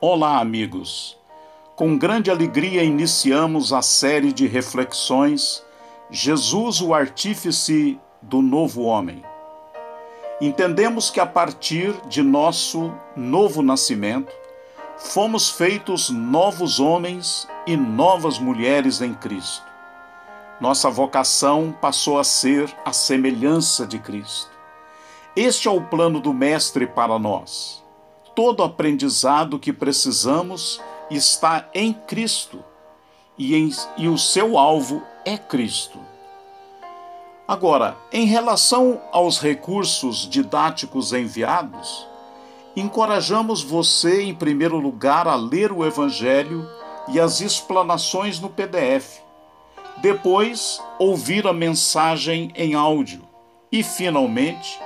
[0.00, 1.18] Olá, amigos!
[1.74, 5.60] Com grande alegria iniciamos a série de reflexões
[6.08, 9.24] Jesus, o Artífice do Novo Homem.
[10.40, 14.32] Entendemos que a partir de nosso novo nascimento,
[14.98, 19.66] fomos feitos novos homens e novas mulheres em Cristo.
[20.60, 24.52] Nossa vocação passou a ser a semelhança de Cristo.
[25.34, 27.87] Este é o plano do Mestre para nós
[28.38, 32.62] todo aprendizado que precisamos está em Cristo
[33.36, 35.98] e, em, e o seu alvo é Cristo.
[37.48, 42.06] Agora, em relação aos recursos didáticos enviados,
[42.76, 46.64] encorajamos você, em primeiro lugar, a ler o Evangelho
[47.08, 49.18] e as explanações no PDF.
[49.96, 53.22] Depois, ouvir a mensagem em áudio
[53.72, 54.78] e, finalmente,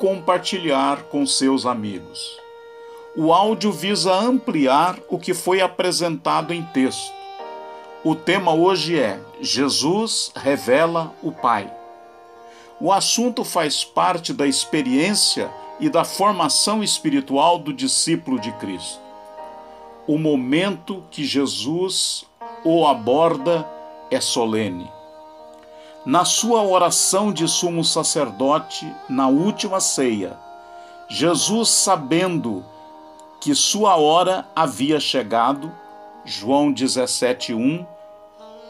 [0.00, 2.47] compartilhar com seus amigos.
[3.20, 7.12] O áudio visa ampliar o que foi apresentado em texto.
[8.04, 11.68] O tema hoje é Jesus revela o Pai.
[12.80, 19.00] O assunto faz parte da experiência e da formação espiritual do discípulo de Cristo.
[20.06, 22.24] O momento que Jesus
[22.64, 23.68] o aborda
[24.12, 24.88] é solene.
[26.06, 30.38] Na sua oração de sumo sacerdote, na última ceia,
[31.08, 32.64] Jesus, sabendo
[33.40, 35.72] que sua hora havia chegado,
[36.24, 37.86] João 17:1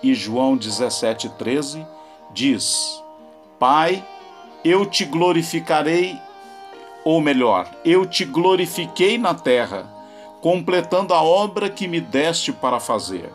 [0.02, 1.86] e João 17:13
[2.32, 3.02] diz:
[3.58, 4.04] Pai,
[4.64, 6.18] eu te glorificarei,
[7.04, 9.86] ou melhor, eu te glorifiquei na terra,
[10.42, 13.32] completando a obra que me deste para fazer.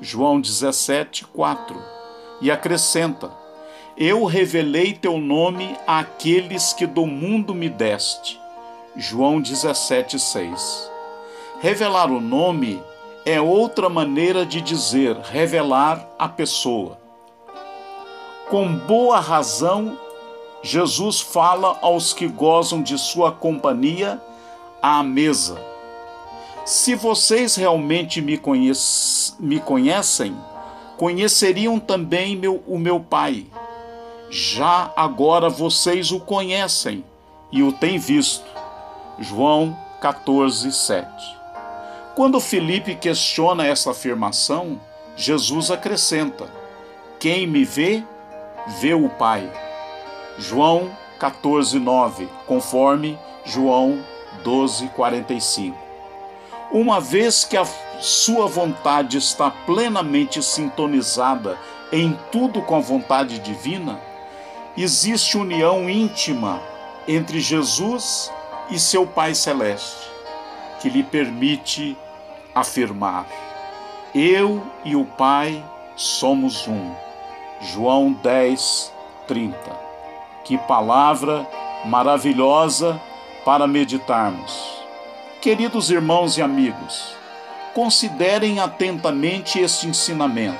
[0.00, 1.76] João 17:4
[2.40, 3.30] e acrescenta:
[3.96, 8.43] Eu revelei teu nome àqueles que do mundo me deste
[8.96, 10.88] João 17,6.
[11.60, 12.80] Revelar o nome
[13.26, 16.96] é outra maneira de dizer revelar a pessoa.
[18.48, 19.98] Com boa razão,
[20.62, 24.22] Jesus fala aos que gozam de sua companhia
[24.80, 25.60] à mesa.
[26.64, 30.36] Se vocês realmente me, conhece, me conhecem,
[30.96, 33.46] conheceriam também meu, o meu Pai.
[34.30, 37.04] Já agora vocês o conhecem
[37.50, 38.54] e o têm visto.
[39.18, 41.08] João 14, 7.
[42.14, 44.80] Quando Felipe questiona essa afirmação,
[45.16, 46.46] Jesus acrescenta:
[47.18, 48.02] Quem me vê,
[48.80, 49.50] vê o Pai.
[50.38, 54.02] João 14, 9, conforme João
[54.42, 55.78] 12, 45.
[56.72, 57.64] Uma vez que a
[58.00, 61.56] sua vontade está plenamente sintonizada
[61.92, 64.00] em tudo com a vontade divina,
[64.76, 66.60] existe união íntima
[67.06, 68.32] entre Jesus
[68.70, 70.08] e seu Pai Celeste,
[70.80, 71.96] que lhe permite
[72.54, 73.26] afirmar:
[74.14, 75.62] Eu e o Pai
[75.96, 76.92] somos um.
[77.60, 78.92] João 10,
[79.26, 79.56] 30.
[80.44, 81.46] Que palavra
[81.84, 83.00] maravilhosa
[83.44, 84.82] para meditarmos.
[85.40, 87.14] Queridos irmãos e amigos,
[87.74, 90.58] considerem atentamente este ensinamento.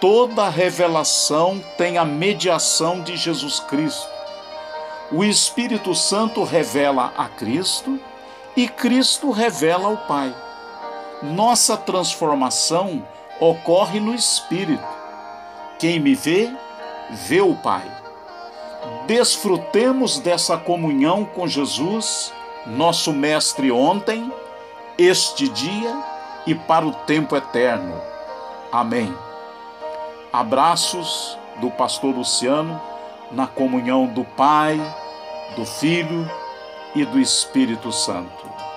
[0.00, 4.19] Toda revelação tem a mediação de Jesus Cristo
[5.12, 7.98] o Espírito Santo revela a Cristo
[8.56, 10.34] e Cristo revela ao Pai.
[11.22, 13.04] Nossa transformação
[13.40, 14.86] ocorre no Espírito.
[15.78, 16.50] Quem me vê,
[17.10, 17.82] vê o Pai.
[19.06, 22.32] Desfrutemos dessa comunhão com Jesus,
[22.66, 24.32] nosso Mestre ontem,
[24.96, 25.96] este dia
[26.46, 28.00] e para o tempo eterno.
[28.70, 29.12] Amém.
[30.32, 32.80] Abraços do Pastor Luciano
[33.30, 34.80] na comunhão do Pai,
[35.56, 36.30] do Filho
[36.94, 38.69] e do Espírito Santo.